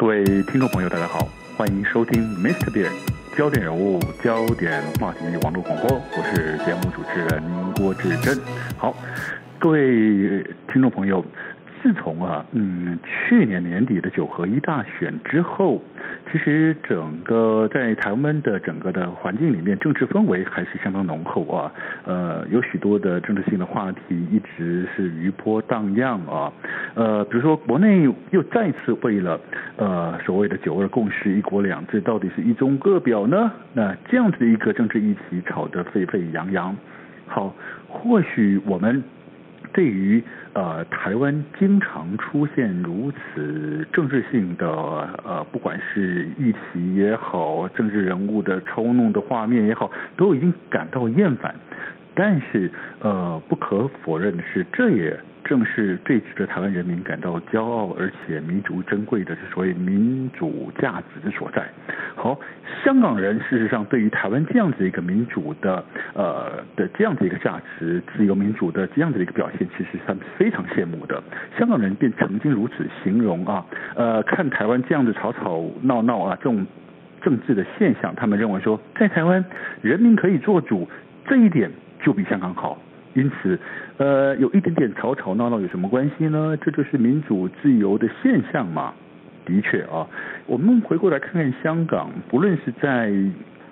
[0.00, 1.28] 各位听众朋友，大家好，
[1.58, 2.70] 欢迎收听 Mr.
[2.70, 2.88] Beer
[3.36, 7.42] 焦点人物、焦点话题网络广播，我是节目主持人
[7.76, 8.34] 郭志珍。
[8.78, 8.96] 好，
[9.58, 10.42] 各位
[10.72, 11.22] 听众朋友。
[11.82, 15.82] 自从啊，嗯，去年年底的九合一大选之后，
[16.30, 21.72] 其实整个在台湾的整个的环境里面，政治氛围还是相当浓厚啊。
[22.04, 26.52] 呃，有许多的政治性的话题一直是余波荡漾啊。
[26.94, 29.40] 呃，比如说国内又再次为了
[29.76, 33.50] 呃所谓的九二共识、一国两制到底是一中各表呢？
[33.72, 36.76] 那这样子的一个政治议题吵得沸沸扬扬。
[37.26, 37.52] 好，
[37.88, 39.02] 或许我们。
[39.72, 44.66] 对于呃台湾经常出现如此政治性的
[45.24, 51.54] 呃不管是议题也好，政治人物的操弄的画面也好，都已经感到厌烦。
[52.14, 55.18] 但是呃不可否认的是，这也。
[55.50, 61.68] 正是最值得台湾人民感到骄傲，而且弥足珍贵的是所谓民主价值的所在。
[62.14, 62.38] 好，
[62.84, 65.84] 香港人事实上对于台湾这样子一个民主的
[66.14, 71.20] 呃的这样子一个价值、自由民主的这样子的一个表现，其实他们非常羡慕的。
[71.58, 76.64] 香港人便曾经如此形容啊，呃，看台湾这样子吵吵闹闹啊，这种
[77.20, 79.44] 政治的现象，他们认为说，在台湾
[79.82, 80.88] 人民可以做主，
[81.26, 81.68] 这一点
[82.04, 82.78] 就比香港好。
[83.14, 83.58] 因此，
[83.96, 86.56] 呃，有一点点吵吵闹闹有什么关系呢？
[86.58, 88.94] 这就是民主自由的现象嘛。
[89.44, 90.06] 的确啊，
[90.46, 93.10] 我们回过来看看香港，不论是在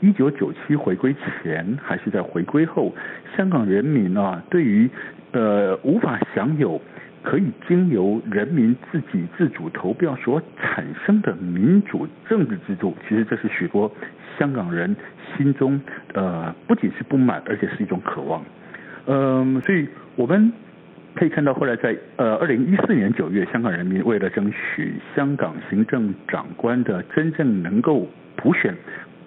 [0.00, 2.92] 一九九七回归前，还是在回归后，
[3.36, 4.90] 香港人民啊，对于
[5.30, 6.80] 呃无法享有
[7.22, 13.92] 可以经由人民自己自主投票所产生的民主政治制度，其实这是许多
[14.38, 14.96] 香港人
[15.36, 15.80] 心中
[16.14, 18.42] 呃不仅是不满，而且是一种渴望。
[19.12, 20.52] 嗯，所以我们
[21.16, 28.72] 可以看到，后来在呃二零一四年九月，香港人民为了争取香港行政长官的真正能够普选，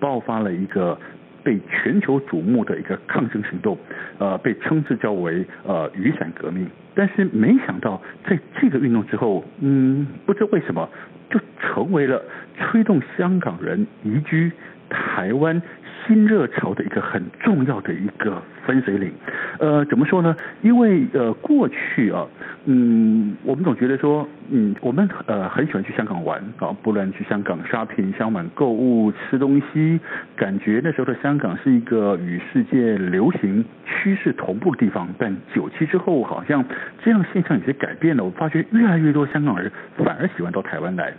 [0.00, 0.98] 爆发了一个
[1.44, 3.78] 被全球瞩目的一个抗争行动，
[4.18, 6.66] 呃，被称之叫为呃雨伞革命。
[6.96, 10.88] 但是没想到，在这个运动之后，嗯，不知为什么
[11.30, 12.20] 就成为了
[12.58, 14.50] 推动香港人移居
[14.88, 15.60] 台湾
[16.06, 19.12] 新热潮的一个很重要的一个分水岭，
[19.58, 20.34] 呃，怎么说呢？
[20.62, 22.26] 因为呃，过去啊，
[22.64, 30.00] 嗯，我们总觉得说，嗯，我们呃很喜欢去香港玩啊，不论去香港 shopping、香港购物、吃东西，
[30.36, 35.08] 感觉那时候的香港是一个与世界流行趋势同步的地方。
[35.18, 36.64] 但九七之后，好像
[37.02, 38.24] 这样现象有些改变了。
[38.24, 41.12] 我发觉越来越多香港人反而喜欢到台湾来。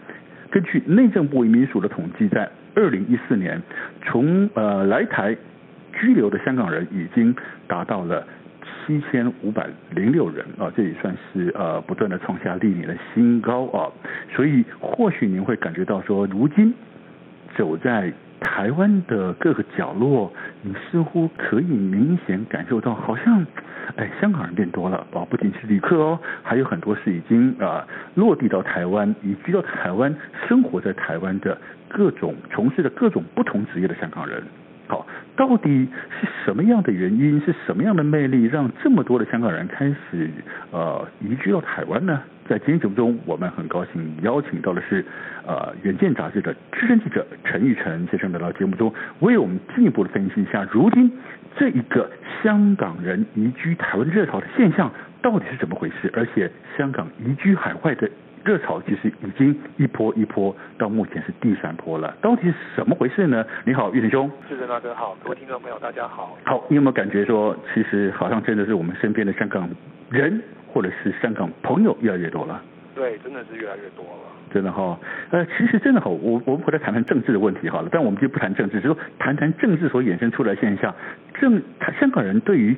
[0.52, 3.62] 根据内政部移民署的统计，在二零一四年，
[4.06, 5.36] 从呃来台
[5.94, 7.36] 居留的香港人已经
[7.68, 8.26] 达到了
[8.64, 13.92] 七千五百零六人啊，这也算是呃不断的创下历年的新高啊。
[14.36, 16.74] 所以或许您会感觉到说，如今
[17.56, 20.32] 走在台湾的各个角落，
[20.62, 23.46] 你似乎可以明显感受到，好像。
[23.96, 25.26] 哎，香港人变多了啊！
[25.28, 30.16] 不仅是旅客哦，还有很多是已经啊落地到台湾、移居到台湾、
[30.48, 34.44] 生活在台湾的各种从事的各种不同职业的香港人。
[34.86, 35.88] 好，到底
[36.22, 40.30] 是什么样的原因，是什么样的魅力，让这么多的香港人开始
[40.72, 42.22] 呃移居到台湾呢？
[42.50, 45.06] 在今天节目中，我们很高兴邀请到的是
[45.46, 51.12] 呃《远见》杂志的资深记者陈玉成先生来到节目中，为我们进一步的分析一下，如今
[51.56, 52.10] 这一个
[52.42, 56.12] 香港人移居台湾热潮的现象到底是怎么回事？
[56.16, 58.10] 而且，香港移居海外的
[58.44, 63.46] 热潮其实已经一波一波，到目前是第三波了，到底是什么回事呢？
[63.64, 64.32] 你好，玉成兄。
[64.50, 66.36] 是的，大哥好，各位听众朋友大家好。
[66.46, 69.70] 好，你有没有感觉说，其实好像真的是我们身边的香港
[70.10, 70.42] 人？
[70.72, 72.62] 或者是香港朋友越来越多了，
[72.96, 75.00] 对，真的是越来越多了，真的哈、哦。
[75.32, 80.94] 呃，其实真的好，我我们回来谈谈政治的问题好了，但我们就不谈政治，只说谈谈政治所衍生出来的现象。
[81.40, 81.62] 政
[82.00, 82.76] 香港人对于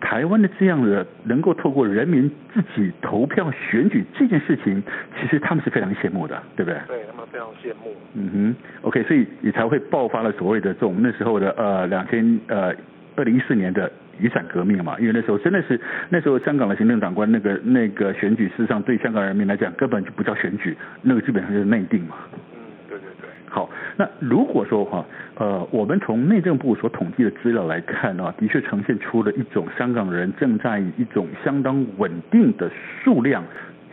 [0.00, 4.82] 台湾的这样的能够透过人民自己投票选举这件事情，
[5.20, 6.80] 其实他们是非常羡慕的，对不对？
[6.86, 7.92] 对，他们非常羡慕。
[8.14, 12.72] 嗯哼，OK，所以也才会爆发了所谓的这种那时候的呃两千呃
[13.16, 13.90] 二零一四年的。
[14.18, 15.78] 雨伞革命嘛，因为那时候真的是
[16.08, 22.16] 那时候香港的行政长官那个那个选举，事实上对香港人民来讲根本就不叫选举，那个基本上就是内定嘛。
[22.32, 22.58] 嗯，
[22.88, 23.28] 对对对。
[23.50, 23.68] 好，
[23.98, 25.04] 那如果说哈，
[25.34, 32.70] 呃，我们从内政部所统计的资料来看啊，的确呈现出了一种香港人正在以一种相当稳定的
[33.04, 33.44] 数量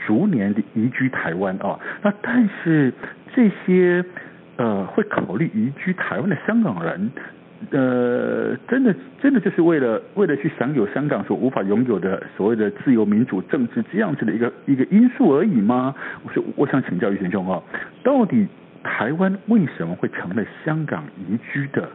[0.08, 1.78] 逐年的移居台湾啊。
[2.02, 2.94] 那但是
[3.36, 4.06] 这些
[4.56, 7.12] 呃会考虑移居台湾的香港人。
[7.72, 15.94] 呃，真的真的就是为了为了去享有香港所无法拥有的所谓的自由民主政治这样子的一个一个因素而已吗？
[16.24, 17.62] 我说我想请教于贤兄哦，
[18.04, 18.48] 到底
[18.84, 21.90] 台湾为什么会成了香港移居的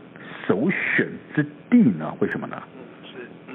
[0.47, 2.15] 首选之地呢？
[2.21, 2.63] 为什么呢？
[2.75, 3.55] 嗯，是嗯，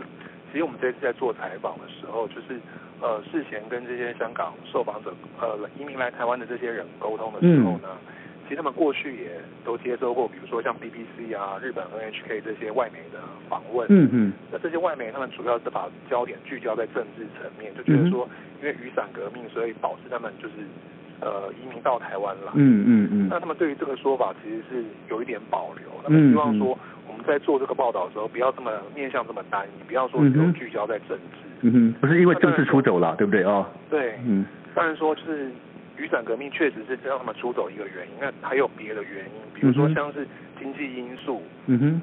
[0.52, 2.60] 其实我们这次在做采访的时候，就是
[3.02, 7.88] 呃事前跟这些香港受访者呃移民来台湾的这些人沟通的时候呢。
[7.90, 7.98] 嗯
[8.44, 9.30] 其实他们过去也
[9.64, 13.20] 都接收过，比如说像 BBC 啊、日本 NHK 这些外媒的
[13.50, 13.88] 访问。
[13.90, 14.34] 嗯嗯。
[14.52, 18.28] 那这些外媒他们主要是把焦点聚焦在政治层面，就觉得说，
[18.62, 20.54] 因为雨伞革命，所以导致他们就是
[21.22, 22.52] 呃移民到台湾来。
[22.56, 23.28] 嗯嗯嗯。
[23.30, 25.88] 那他们对于这个说法其实是有一点保留。
[26.04, 31.48] 他们希望说我们在做这个报道的时候，不要这么面向这么单一，不要说只有聚焦在政治。
[31.62, 31.94] 嗯哼。
[32.02, 33.68] 不是因为政治出走了，对不对啊？
[33.90, 34.16] 对。
[34.28, 34.46] 嗯。
[34.76, 35.50] 当然说就是。
[35.98, 40.28] 雨伞革命确实是让他们出走一个原因，那还有别的原因，比如说像是
[40.60, 42.02] 经济因素，嗯哼，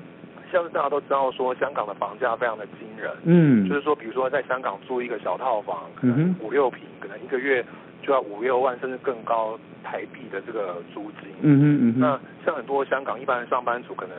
[0.52, 7.64] 像是大家都知道说香港的房价非常的惊人，嗯，就是说比如说在香港租一个小套房，可能五六平，可能一个月
[8.02, 14.16] 就要五六万甚至更高台币的这个租金，嗯哼嗯哼，那像很多香港一般的上班族可能。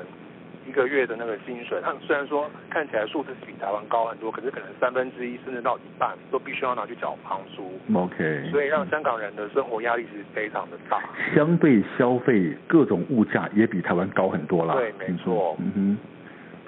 [0.68, 7.72] 一个月的那个薪水，他虽然说看起来数字是比台湾高很多，可是可能三分之一甚至到一半都必须要拿去缴房租。
[7.94, 8.50] OK。
[8.52, 11.02] 所以让香港人的生活压力是非常的大。
[11.36, 14.76] 相对消费各种物价也比台湾高很多啦。
[14.76, 15.56] 对，没错。
[15.60, 15.98] 嗯哼。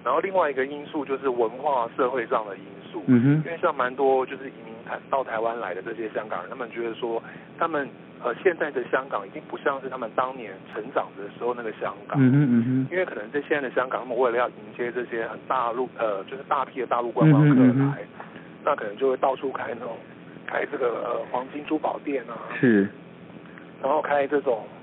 [0.03, 3.03] 然后另外一个因素就是文化社会上的因素。
[3.07, 3.27] 嗯哼。
[3.45, 7.21] 因为像蛮多就是移民台到台湾来的这些香港人，他们觉得说
[7.57, 7.87] 他们。
[8.25, 17.97] 呃，现在的香港已经不像是他们当年成长的时候那个香港，嗯哼嗯哼，因为可能在现在的香港，他们为了要迎接这些很大陆呃，就是大批的大陆观光客来，嗯哼嗯哼，
[18.63, 19.97] 那可能就会到处开那种
[20.47, 22.87] 开这个呃黄金珠宝店啊，是，
[23.81, 24.63] 然后开这种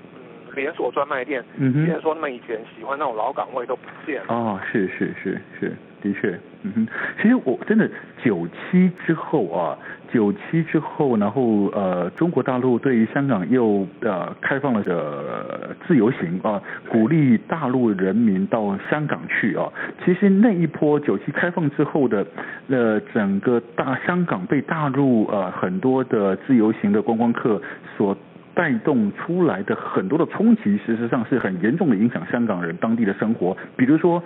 [0.55, 5.73] 连锁专卖店，嗯哼，说他们以前喜欢那种老岗位都不见了，哦，是是是是。
[6.01, 6.31] 的确，
[6.63, 6.87] 嗯哼，
[7.21, 7.87] 其实我真的
[8.23, 9.77] 九七之后啊，
[10.11, 16.59] 九七之后，然后呃，中国大陆对于香港又呃开放了的自由行啊，
[16.89, 19.71] 鼓励大陆人民到香港去啊。
[20.03, 22.25] 其实那一波九七开放之后的
[22.67, 27.61] 呃整个大香港被大陆呃很多的自由行的观光客
[27.95, 28.17] 所
[28.53, 34.23] 带动出来的很多的冲击，事实上是很严重的影响香港人当地的生活，比如说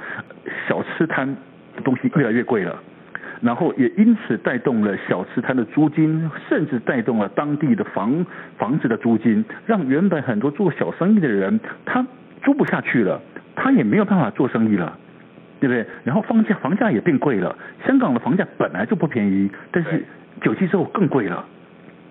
[0.68, 1.36] 小吃摊的。
[1.84, 2.82] 东西越来越贵了，
[3.42, 8.26] 然后也因此带动了小吃摊的租金，甚至带动了当地的房
[8.58, 12.08] 房子的租金，让原本很多做小生意的人他
[12.44, 13.22] 租不下去了，
[13.58, 14.98] 他也没有办法做生意了，
[15.60, 15.86] 对不对？
[16.06, 17.54] 然后房价房价也变贵了，
[17.86, 20.02] 香港的房价本来就不便宜，但是
[20.40, 21.46] 九七之后更贵了，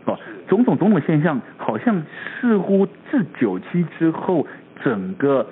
[0.05, 0.19] 哦，
[0.49, 2.03] 种种种种现象，好像
[2.41, 4.47] 似乎自九七之后
[4.83, 5.47] 整个。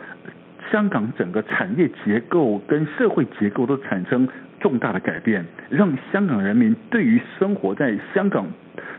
[0.71, 4.27] 香港整个产业结构跟社会结构都产生
[4.59, 8.47] 重大的改变，让香港人民对于生活在香港，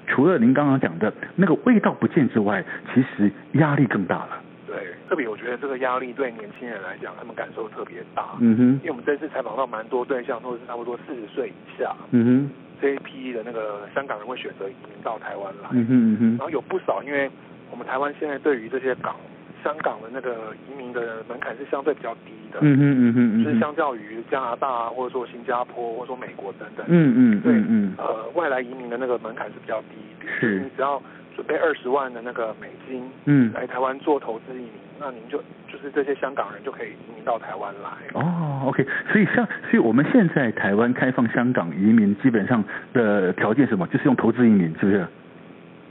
[0.05, 2.63] 除了您刚刚讲的那个味道不见之外，
[2.93, 4.29] 其实压力更大了。
[4.67, 4.75] 对，
[5.09, 8.23] 特别我觉得这个压力对年轻人来讲，他们感受特别大。
[8.39, 11.95] 嗯哼，因为我们这次采访到蛮多对象，都是差不多四十岁以下。
[12.11, 12.49] 嗯哼，
[12.83, 15.69] 这一批的那个香港人会选择移民到台湾来。
[15.71, 17.31] 嗯嗯嗯，然后有不少，因为
[17.71, 19.15] 我们台湾现在对于这些港。
[19.63, 29.95] 香港的那个移民的门槛是相对比较低的，嗯嗯嗯嗯，就是相较于加拿大或者说新加坡或者说美国等等，嗯嗯对嗯呃外来移民的那个门槛是比较低，
[30.37, 31.01] 是你只要
[31.33, 34.71] 准备二十万的那个美金，嗯，来台湾做投资移民，
[35.03, 37.89] 那您就就是这些香港人就可以移民到台湾来。
[38.13, 43.85] 哦，OK，所以像所以我们现在台湾开放香港移民基本上的条件是什么？
[43.87, 45.05] 就是用投资移民，是不是？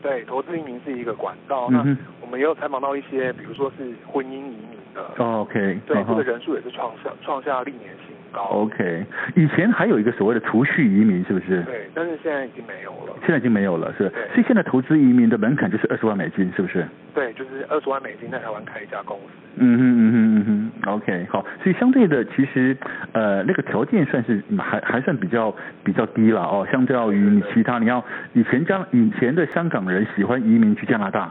[0.01, 1.69] 对，投资移民是一个管道。
[1.71, 5.01] 嗯、那我们也有采访到一些，比如说是婚姻移民的。
[5.19, 5.79] 哦、OK。
[5.87, 8.43] 对，这个人数也是创下创下历年新高。
[8.43, 9.05] OK。
[9.35, 11.63] 以前还有一个所谓的储蓄移民，是不是？
[11.63, 13.17] 对，但是现在已经没有了。
[13.21, 14.09] 现在已经没有了，是。
[14.33, 16.87] 所以现在投资移民的门槛就是二十万美金，是不是？
[17.15, 19.33] 对，就是二十万美金在台湾开一家公司。
[19.57, 20.45] 嗯哼嗯哼嗯
[20.83, 20.93] 哼。
[20.95, 21.45] OK，好。
[21.63, 22.77] 所以相对的，其实
[23.13, 31.31] 呃那个条件算是还还算比较比较低了哦，相较于你其他，你要以前将以前的香港人喜欢移民去加拿大，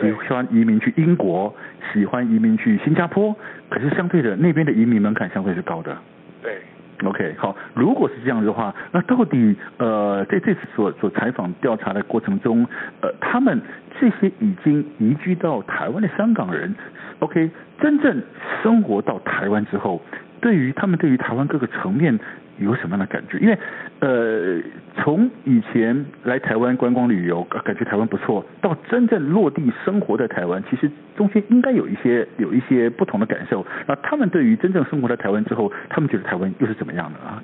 [0.00, 1.54] 喜欢移民去英国，
[1.92, 3.34] 喜欢移民去新加坡，
[3.68, 5.96] 可是相对的那边的移民门槛相对是高的。
[6.42, 6.58] 对。
[7.04, 12.64] OK，好，如果是这样子的话，那到底呃在这次所所采访调查的过程中，
[13.00, 13.60] 呃他们
[13.98, 16.72] 这些已经移居到台湾的香港人
[17.18, 18.22] ，OK，真正
[18.62, 20.00] 生活到台湾之后，
[20.40, 22.16] 对于他们对于台湾各个层面
[22.62, 23.38] 有什么样的感觉？
[23.38, 23.56] 因为
[24.00, 24.60] 呃，
[24.96, 33.64] 从以前来台湾观光旅游，感觉台湾不错，到真正落地生活在台湾，其实中间应该有一些有一些不同的感受。
[33.86, 37.40] 那他们对于真正生活在台湾之后，他们觉得台湾又是怎么样的啊？